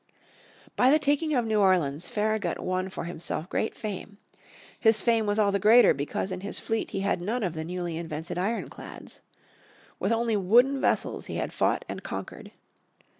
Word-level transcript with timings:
By 0.75 0.89
the 0.89 0.97
taking 0.97 1.35
of 1.35 1.45
New 1.45 1.61
Orleans 1.61 2.09
Farragut 2.09 2.59
won 2.59 2.89
for 2.89 3.03
himself 3.03 3.47
great 3.49 3.75
fame. 3.75 4.17
His 4.79 5.03
fame 5.03 5.27
was 5.27 5.37
all 5.37 5.51
the 5.51 5.59
greater 5.59 5.93
because 5.93 6.31
in 6.31 6.41
his 6.41 6.57
fleet 6.57 6.89
he 6.89 7.01
had 7.01 7.21
none 7.21 7.43
of 7.43 7.53
the 7.53 7.63
newly 7.63 7.97
invented 7.97 8.39
ironclads. 8.39 9.21
With 9.99 10.11
only 10.11 10.35
wooden 10.35 10.81
vessels 10.81 11.27
he 11.27 11.35
had 11.35 11.53
fought 11.53 11.85
and 11.87 12.01
conquered. 12.01 12.49